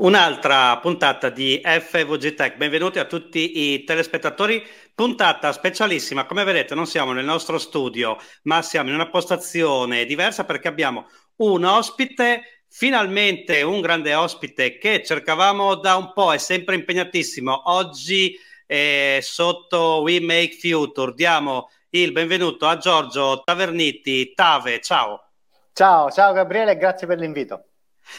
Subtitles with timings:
[0.00, 6.86] Un'altra puntata di FVG Tech, benvenuti a tutti i telespettatori, puntata specialissima, come vedete non
[6.86, 13.60] siamo nel nostro studio ma siamo in una postazione diversa perché abbiamo un ospite, finalmente
[13.60, 20.18] un grande ospite che cercavamo da un po', è sempre impegnatissimo, oggi è sotto We
[20.18, 25.28] Make Future, diamo il benvenuto a Giorgio Taverniti, Tave, ciao.
[25.74, 27.64] Ciao, ciao Gabriele, grazie per l'invito.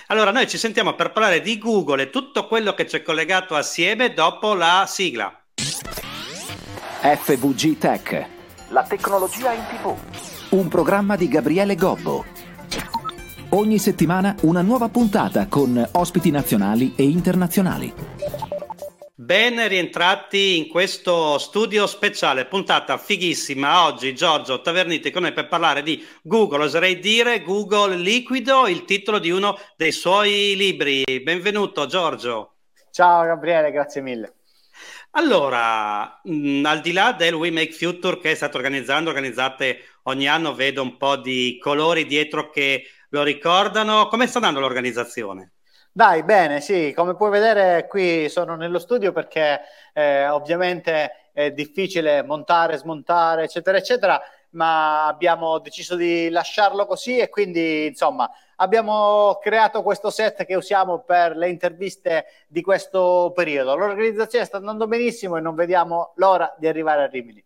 [0.08, 4.14] Allora, noi ci sentiamo per parlare di Google e tutto quello che c'è collegato assieme
[4.14, 5.34] dopo la sigla.
[7.02, 8.26] FVG Tech.
[8.70, 9.96] La tecnologia in tv.
[10.50, 12.26] Un programma di Gabriele Gobbo.
[13.50, 17.94] Ogni settimana una nuova puntata con ospiti nazionali e internazionali.
[19.22, 23.86] Ben rientrati in questo studio speciale, puntata fighissima.
[23.86, 29.20] Oggi Giorgio Taverniti con noi per parlare di Google, oserei dire Google Liquido, il titolo
[29.20, 31.04] di uno dei suoi libri.
[31.22, 32.56] Benvenuto Giorgio.
[32.90, 34.38] Ciao Gabriele, grazie mille.
[35.12, 40.56] Allora, mh, al di là del We Make Future che state organizzando, organizzate ogni anno,
[40.56, 44.08] vedo un po' di colori dietro che lo ricordano.
[44.08, 45.52] Come sta andando l'organizzazione?
[45.94, 49.60] Dai, bene, sì, come puoi vedere qui sono nello studio perché
[49.94, 57.28] eh, ovviamente è difficile montare, smontare, eccetera, eccetera, ma abbiamo deciso di lasciarlo così e
[57.28, 63.76] quindi, insomma, abbiamo creato questo set che usiamo per le interviste di questo periodo.
[63.76, 67.44] L'organizzazione sta andando benissimo e non vediamo l'ora di arrivare a Rimini.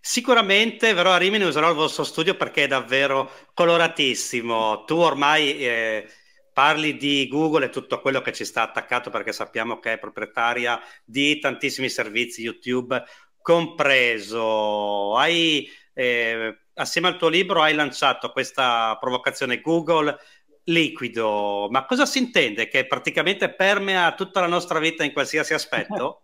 [0.00, 4.82] Sicuramente verrò a Rimini e userò il vostro studio perché è davvero coloratissimo.
[4.82, 5.64] Tu ormai...
[5.64, 6.08] Eh
[6.54, 10.80] parli di Google e tutto quello che ci sta attaccato perché sappiamo che è proprietaria
[11.04, 13.02] di tantissimi servizi YouTube
[13.42, 15.16] compreso.
[15.16, 20.16] Hai, eh, assieme al tuo libro hai lanciato questa provocazione Google
[20.64, 22.68] liquido, ma cosa si intende?
[22.68, 26.22] Che praticamente permea tutta la nostra vita in qualsiasi aspetto?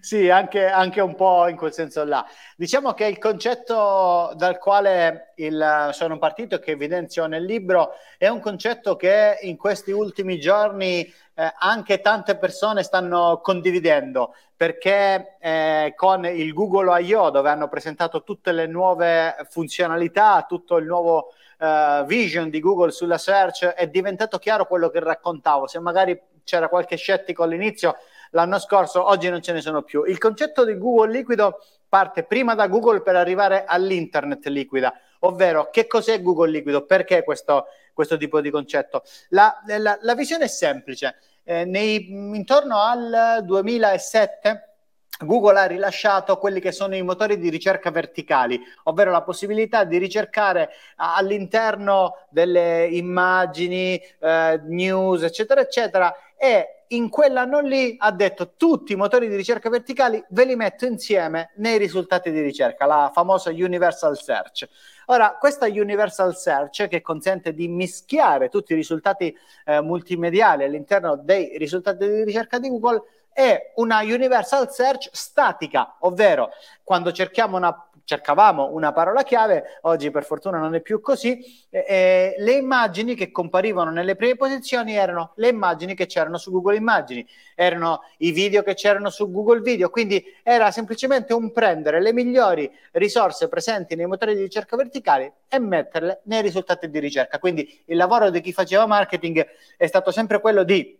[0.00, 2.26] sì, anche, anche, un po' in quel senso là.
[2.56, 8.40] Diciamo che il concetto dal quale il, sono partito che evidenzio nel libro è un
[8.40, 11.02] concetto che in questi ultimi giorni
[11.34, 17.30] eh, anche tante persone stanno condividendo perché eh, con il Google I.O.
[17.30, 23.18] dove hanno presentato tutte le nuove funzionalità, tutto il nuovo uh, vision di Google sulla
[23.18, 25.66] search è diventato chiaro quello che raccontavo.
[25.66, 27.96] Se magari c'era qualche scettico all'inizio,
[28.36, 30.04] l'anno scorso, oggi non ce ne sono più.
[30.04, 31.58] Il concetto di Google liquido
[31.88, 37.66] parte prima da Google per arrivare all'internet liquida, ovvero che cos'è Google liquido, perché questo,
[37.94, 39.02] questo tipo di concetto.
[39.30, 41.16] La, la, la visione è semplice.
[41.44, 44.72] Eh, nei, intorno al 2007
[45.18, 49.96] Google ha rilasciato quelli che sono i motori di ricerca verticali, ovvero la possibilità di
[49.96, 58.92] ricercare all'interno delle immagini, eh, news, eccetera, eccetera, e in quell'anno lì ha detto tutti
[58.92, 63.50] i motori di ricerca verticali ve li metto insieme nei risultati di ricerca, la famosa
[63.50, 64.68] Universal Search.
[65.06, 71.56] Ora, questa Universal Search che consente di mischiare tutti i risultati eh, multimediali all'interno dei
[71.58, 73.02] risultati di ricerca di Google
[73.36, 80.24] è una universal search statica, ovvero quando cerchiamo una, cercavamo una parola chiave, oggi per
[80.24, 85.48] fortuna non è più così, eh, le immagini che comparivano nelle prime posizioni erano le
[85.48, 90.24] immagini che c'erano su Google Immagini, erano i video che c'erano su Google Video, quindi
[90.44, 96.20] era semplicemente un prendere le migliori risorse presenti nei motori di ricerca verticali e metterle
[96.24, 97.40] nei risultati di ricerca.
[97.40, 99.44] Quindi il lavoro di chi faceva marketing
[99.76, 100.96] è stato sempre quello di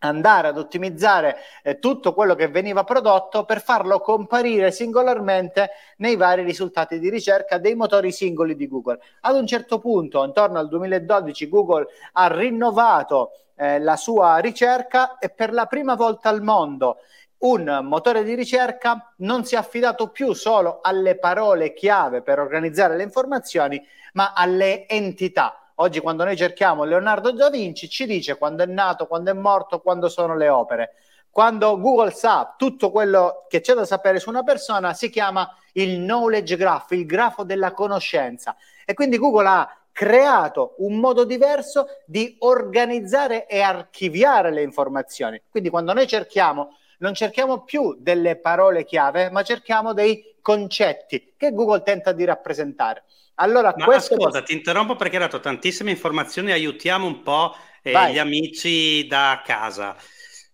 [0.00, 6.42] andare ad ottimizzare eh, tutto quello che veniva prodotto per farlo comparire singolarmente nei vari
[6.42, 9.00] risultati di ricerca dei motori singoli di Google.
[9.22, 15.30] Ad un certo punto, intorno al 2012, Google ha rinnovato eh, la sua ricerca e
[15.30, 16.98] per la prima volta al mondo
[17.38, 22.96] un motore di ricerca non si è affidato più solo alle parole chiave per organizzare
[22.96, 28.62] le informazioni, ma alle entità Oggi quando noi cerchiamo Leonardo da Vinci ci dice quando
[28.62, 30.94] è nato, quando è morto, quando sono le opere.
[31.28, 35.98] Quando Google sa tutto quello che c'è da sapere su una persona si chiama il
[35.98, 38.56] knowledge graph, il grafo della conoscenza.
[38.86, 45.42] E quindi Google ha creato un modo diverso di organizzare e archiviare le informazioni.
[45.50, 51.50] Quindi quando noi cerchiamo, non cerchiamo più delle parole chiave, ma cerchiamo dei concetti che
[51.50, 53.02] Google tenta di rappresentare.
[53.34, 54.14] Allora, Ma questo...
[54.14, 57.52] ascolta, ti interrompo perché hai dato tantissime informazioni, aiutiamo un po'
[57.82, 59.96] eh, gli amici da casa.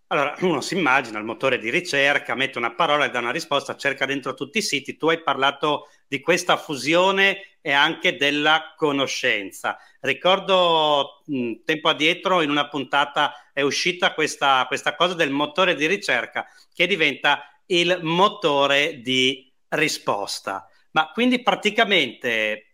[0.06, 3.77] Allora, uno si immagina il motore di ricerca, mette una parola e dà una risposta,
[3.77, 4.97] cerca dentro tutti i siti.
[4.97, 9.77] Tu hai parlato di questa fusione e anche della conoscenza.
[10.00, 15.87] Ricordo mh, tempo addietro in una puntata è uscita questa, questa cosa del motore di
[15.87, 20.66] ricerca che diventa il motore di risposta.
[20.92, 22.72] Ma quindi praticamente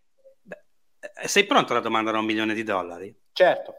[1.27, 3.15] sei pronto alla domanda da un milione di dollari?
[3.33, 3.75] Certo,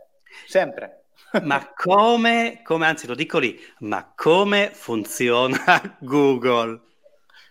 [0.48, 1.06] sempre.
[1.44, 6.81] ma come, come, anzi lo dico lì, ma come funziona Google?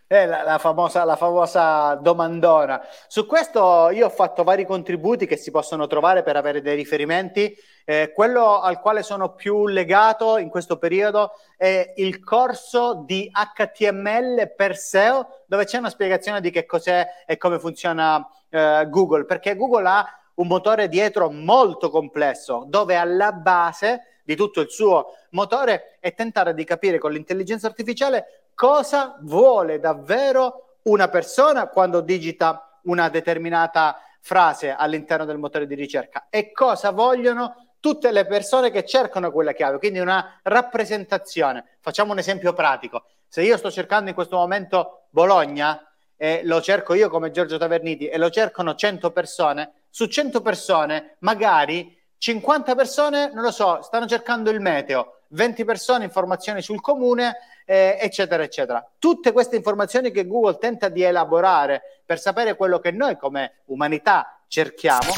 [0.07, 2.81] Eh, la, la, famosa, la famosa domandona.
[3.09, 7.55] Su questo io ho fatto vari contributi che si possono trovare per avere dei riferimenti.
[7.91, 14.53] Eh, quello al quale sono più legato in questo periodo è il corso di HTML
[14.55, 19.57] per SEO, dove c'è una spiegazione di che cos'è e come funziona eh, Google, perché
[19.57, 25.97] Google ha un motore dietro molto complesso, dove alla base di tutto il suo motore
[25.99, 33.09] è tentare di capire con l'intelligenza artificiale cosa vuole davvero una persona quando digita una
[33.09, 39.31] determinata frase all'interno del motore di ricerca e cosa vogliono tutte le persone che cercano
[39.31, 41.77] quella chiave, quindi una rappresentazione.
[41.81, 43.05] Facciamo un esempio pratico.
[43.27, 45.83] Se io sto cercando in questo momento Bologna
[46.17, 51.17] e lo cerco io come Giorgio Taverniti e lo cercano 100 persone, su 100 persone
[51.21, 57.37] magari 50 persone, non lo so, stanno cercando il meteo, 20 persone informazioni sul comune,
[57.65, 58.85] eh, eccetera, eccetera.
[58.99, 64.41] Tutte queste informazioni che Google tenta di elaborare per sapere quello che noi come umanità
[64.49, 65.13] cerchiamo,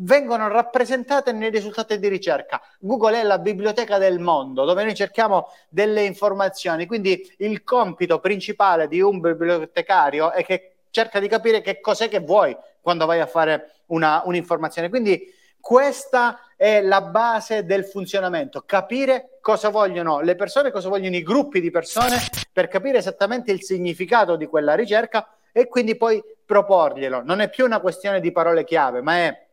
[0.00, 2.60] vengono rappresentate nei risultati di ricerca.
[2.80, 8.88] Google è la biblioteca del mondo dove noi cerchiamo delle informazioni, quindi il compito principale
[8.88, 13.26] di un bibliotecario è che cerca di capire che cos'è che vuoi quando vai a
[13.26, 14.88] fare una, un'informazione.
[14.88, 21.22] Quindi questa è la base del funzionamento, capire cosa vogliono le persone, cosa vogliono i
[21.22, 22.16] gruppi di persone
[22.52, 27.22] per capire esattamente il significato di quella ricerca e quindi poi proporglielo.
[27.22, 29.47] Non è più una questione di parole chiave, ma è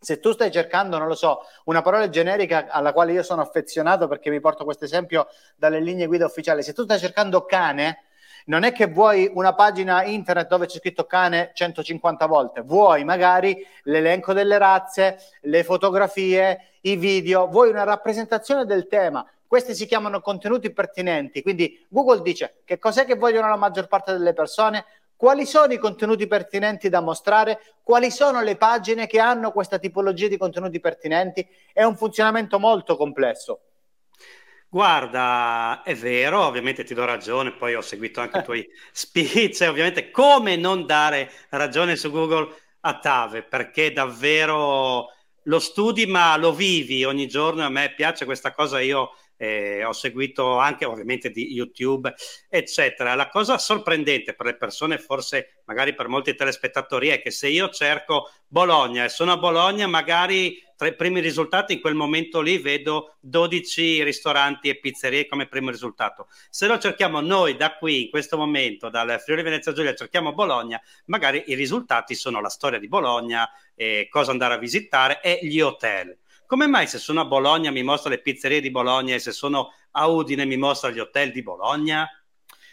[0.00, 4.08] se tu stai cercando, non lo so, una parola generica alla quale io sono affezionato
[4.08, 5.26] perché mi porto questo esempio
[5.56, 8.04] dalle linee guida ufficiali, se tu stai cercando cane,
[8.46, 13.64] non è che vuoi una pagina internet dove c'è scritto cane 150 volte, vuoi magari
[13.82, 19.24] l'elenco delle razze, le fotografie, i video, vuoi una rappresentazione del tema.
[19.46, 24.12] Questi si chiamano contenuti pertinenti, quindi Google dice che cos'è che vogliono la maggior parte
[24.12, 24.84] delle persone,
[25.20, 30.28] quali sono i contenuti pertinenti da mostrare, quali sono le pagine che hanno questa tipologia
[30.28, 31.46] di contenuti pertinenti.
[31.74, 33.60] È un funzionamento molto complesso.
[34.70, 40.10] Guarda, è vero, ovviamente ti do ragione, poi ho seguito anche i tuoi speech, ovviamente
[40.10, 45.08] come non dare ragione su Google a Tave, perché davvero
[45.42, 49.92] lo studi ma lo vivi ogni giorno, a me piace questa cosa, io eh, ho
[49.92, 52.12] seguito anche ovviamente di YouTube,
[52.46, 53.14] eccetera.
[53.14, 57.70] La cosa sorprendente per le persone, forse magari per molti telespettatori, è che se io
[57.70, 62.58] cerco Bologna e sono a Bologna, magari tra i primi risultati in quel momento lì
[62.58, 66.28] vedo 12 ristoranti e pizzerie come primo risultato.
[66.50, 70.78] Se lo cerchiamo noi da qui, in questo momento, dal Friuli Venezia Giulia, cerchiamo Bologna,
[71.06, 75.60] magari i risultati sono la storia di Bologna, eh, cosa andare a visitare e gli
[75.60, 76.18] hotel
[76.50, 79.72] come mai se sono a Bologna mi mostra le pizzerie di Bologna e se sono
[79.92, 82.08] a Udine mi mostra gli hotel di Bologna?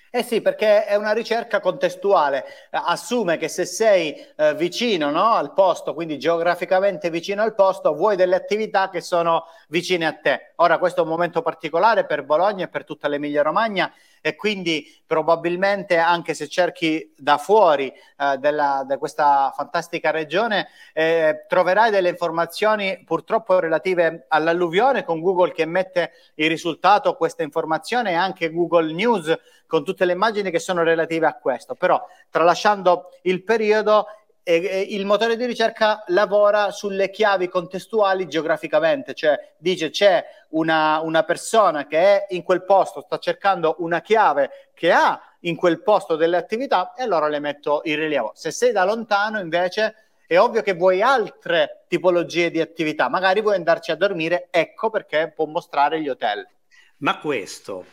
[0.10, 5.54] Eh sì, perché è una ricerca contestuale, assume che se sei eh, vicino no, al
[5.54, 10.54] posto, quindi geograficamente vicino al posto, vuoi delle attività che sono vicine a te.
[10.56, 14.86] Ora questo è un momento particolare per Bologna e per tutta l'Emilia Romagna e quindi
[15.06, 22.10] probabilmente anche se cerchi da fuori eh, della, di questa fantastica regione eh, troverai delle
[22.10, 28.94] informazioni purtroppo relative all'alluvione con Google che mette il risultato questa informazione e anche Google
[28.94, 31.76] News con tutte le immagini che sono relative a questo.
[31.76, 34.08] Però tralasciando il periodo
[34.56, 41.86] il motore di ricerca lavora sulle chiavi contestuali geograficamente, cioè dice c'è una, una, persona
[41.86, 46.38] che è in quel posto, sta cercando una chiave che ha in quel posto delle
[46.38, 48.32] attività e allora le metto in rilievo.
[48.36, 53.56] Se sei da lontano invece è ovvio che vuoi altre tipologie di attività, magari vuoi
[53.56, 56.48] andarci a dormire, ecco perché può mostrare gli hotel.
[57.00, 57.86] Ma questo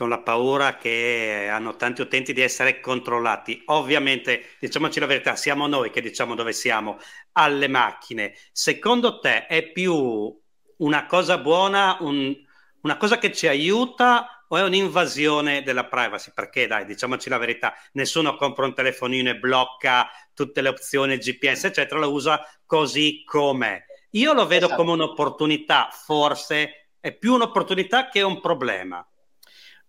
[0.00, 3.60] con la paura che hanno tanti utenti di essere controllati.
[3.66, 6.98] Ovviamente, diciamoci la verità, siamo noi che diciamo dove siamo
[7.32, 8.32] alle macchine.
[8.50, 10.34] Secondo te è più
[10.78, 12.34] una cosa buona, un,
[12.80, 16.30] una cosa che ci aiuta o è un'invasione della privacy?
[16.34, 21.64] Perché dai, diciamoci la verità, nessuno compra un telefonino e blocca tutte le opzioni GPS,
[21.64, 23.84] eccetera, lo usa così com'è.
[24.12, 24.80] Io lo vedo esatto.
[24.80, 29.06] come un'opportunità, forse è più un'opportunità che un problema.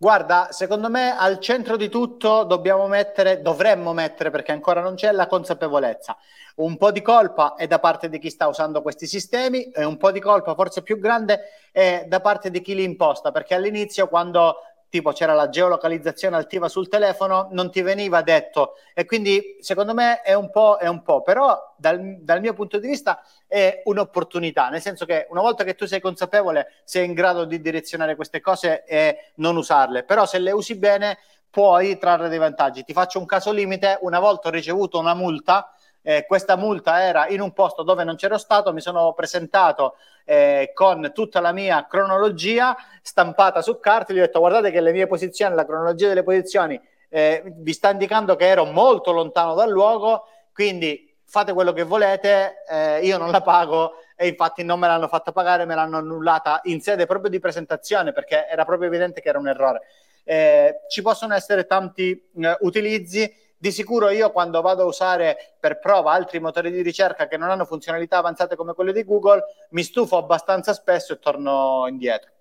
[0.02, 5.12] Guarda, secondo me al centro di tutto dobbiamo mettere, dovremmo mettere, perché ancora non c'è,
[5.12, 6.16] la consapevolezza.
[6.56, 9.96] Un po' di colpa è da parte di chi sta usando questi sistemi e un
[9.98, 14.08] po' di colpa forse più grande è da parte di chi li imposta, perché all'inizio
[14.08, 14.56] quando
[14.92, 18.74] tipo c'era la geolocalizzazione attiva sul telefono, non ti veniva detto.
[18.92, 22.78] E quindi secondo me è un po', è un po', però dal, dal, mio punto
[22.78, 27.14] di vista è un'opportunità, nel senso che una volta che tu sei consapevole, sei in
[27.14, 31.16] grado di direzionare queste cose e non usarle, però se le usi bene
[31.48, 32.84] puoi trarre dei vantaggi.
[32.84, 35.72] Ti faccio un caso limite, una volta ho ricevuto una multa
[36.02, 40.72] eh, questa multa era in un posto dove non c'ero stato, mi sono presentato eh,
[40.74, 45.06] con tutta la mia cronologia stampata su carta, gli ho detto guardate che le mie
[45.06, 50.24] posizioni, la cronologia delle posizioni eh, vi sta indicando che ero molto lontano dal luogo,
[50.52, 53.94] quindi fate quello che volete, eh, io non la pago.
[54.16, 58.12] E infatti non me l'hanno fatta pagare, me l'hanno annullata in sede proprio di presentazione
[58.12, 59.80] perché era proprio evidente che era un errore.
[60.24, 65.78] Eh, ci possono essere tanti eh, utilizzi, di sicuro io quando vado a usare per
[65.78, 69.84] prova altri motori di ricerca che non hanno funzionalità avanzate come quelle di Google, mi
[69.84, 72.32] stufo abbastanza spesso e torno indietro.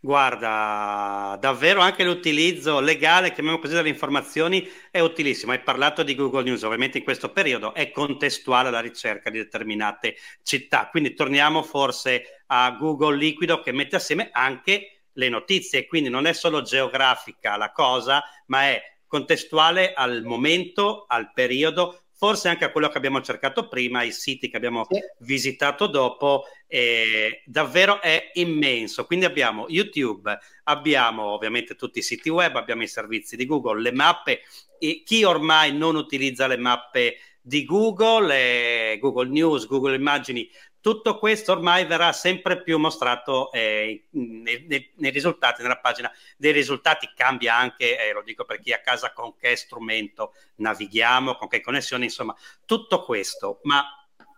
[0.00, 5.52] Guarda, davvero anche l'utilizzo legale, chiamiamo così, delle informazioni è utilissimo.
[5.52, 10.16] Hai parlato di Google News, ovviamente in questo periodo è contestuale alla ricerca di determinate
[10.42, 10.88] città.
[10.88, 16.32] Quindi torniamo forse a Google Liquido che mette assieme anche le notizie, quindi non è
[16.32, 22.88] solo geografica la cosa, ma è contestuale al momento, al periodo, forse anche a quello
[22.88, 24.98] che abbiamo cercato prima, ai siti che abbiamo sì.
[25.18, 29.04] visitato dopo, eh, davvero è immenso.
[29.04, 33.92] Quindi abbiamo YouTube, abbiamo ovviamente tutti i siti web, abbiamo i servizi di Google, le
[33.92, 34.40] mappe,
[34.78, 40.50] e chi ormai non utilizza le mappe di Google, eh, Google News, Google Immagini,
[40.80, 46.50] tutto questo ormai verrà sempre più mostrato eh, nei, nei, nei, risultati, nella pagina dei
[46.50, 47.08] risultati.
[47.14, 51.46] Cambia anche, eh, lo dico per chi è a casa, con che strumento navighiamo, con
[51.46, 52.34] che connessione, insomma,
[52.64, 53.84] tutto questo, ma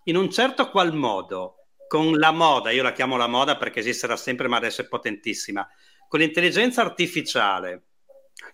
[0.05, 4.17] in un certo qual modo, con la moda, io la chiamo la moda perché esisterà
[4.17, 5.67] sempre, ma adesso è potentissima,
[6.09, 7.85] con l'intelligenza artificiale,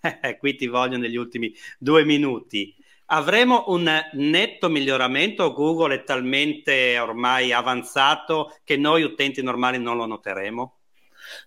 [0.39, 2.73] qui ti voglio negli ultimi due minuti,
[3.07, 5.53] Avremo un netto miglioramento?
[5.53, 10.77] Google è talmente ormai avanzato che noi utenti normali non lo noteremo?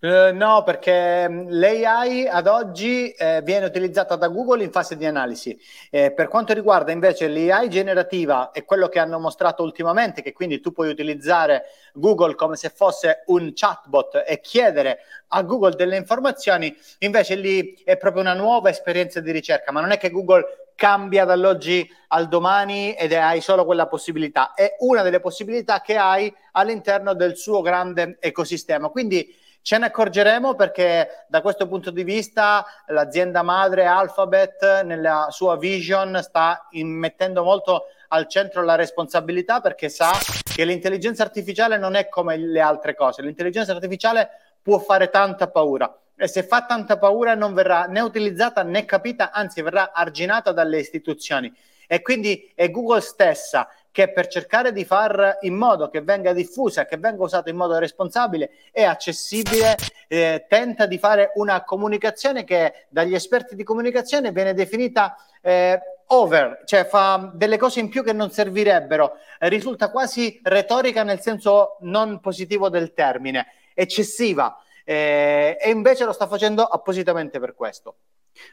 [0.01, 5.05] Uh, no, perché mm, l'AI ad oggi eh, viene utilizzata da Google in fase di
[5.05, 5.59] analisi.
[5.91, 10.61] Eh, per quanto riguarda invece l'AI generativa e quello che hanno mostrato ultimamente, che quindi
[10.61, 16.77] tu puoi utilizzare Google come se fosse un chatbot e chiedere a Google delle informazioni,
[16.99, 21.25] invece lì è proprio una nuova esperienza di ricerca, ma non è che Google cambia
[21.25, 24.55] dall'oggi al domani ed hai solo quella possibilità.
[24.55, 28.89] È una delle possibilità che hai all'interno del suo grande ecosistema.
[28.89, 35.57] Quindi ce ne accorgeremo perché da questo punto di vista l'azienda madre Alphabet nella sua
[35.57, 40.13] vision sta mettendo molto al centro la responsabilità perché sa
[40.55, 43.21] che l'intelligenza artificiale non è come le altre cose.
[43.21, 45.99] L'intelligenza artificiale può fare tanta paura.
[46.15, 50.79] E se fa tanta paura non verrà né utilizzata né capita, anzi verrà arginata dalle
[50.79, 51.51] istituzioni.
[51.87, 56.85] E quindi è Google stessa che per cercare di far in modo che venga diffusa,
[56.85, 59.75] che venga usata in modo responsabile e accessibile,
[60.07, 66.61] eh, tenta di fare una comunicazione che dagli esperti di comunicazione viene definita eh, over,
[66.67, 72.21] cioè fa delle cose in più che non servirebbero, risulta quasi retorica nel senso non
[72.21, 73.47] positivo del termine,
[73.79, 77.99] eccessiva eh, e invece lo sta facendo appositamente per questo.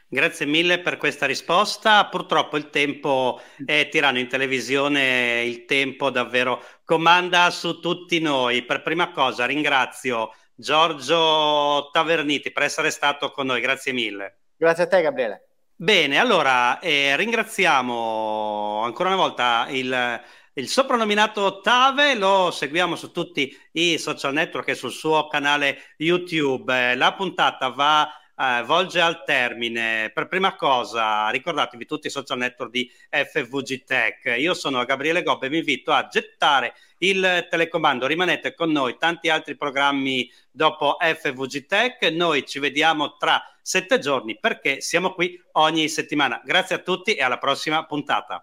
[0.08, 2.06] Grazie mille per questa risposta.
[2.06, 8.64] Purtroppo il tempo è tiranno in televisione, il tempo davvero comanda su tutti noi.
[8.64, 14.38] Per prima cosa ringrazio Giorgio Taverniti per essere stato con noi, grazie mille.
[14.56, 15.48] Grazie a te Gabriele.
[15.74, 20.20] Bene, allora eh, ringraziamo ancora una volta il
[20.58, 26.94] il soprannominato Tave lo seguiamo su tutti i social network e sul suo canale YouTube.
[26.94, 30.10] La puntata va eh, volge al termine.
[30.14, 34.34] Per prima cosa, ricordatevi tutti i social network di FVG Tech.
[34.38, 38.06] Io sono Gabriele Gobbe e vi invito a gettare il telecomando.
[38.06, 42.02] Rimanete con noi, tanti altri programmi dopo FVG Tech.
[42.12, 46.40] Noi ci vediamo tra sette giorni perché siamo qui ogni settimana.
[46.42, 48.42] Grazie a tutti e alla prossima puntata.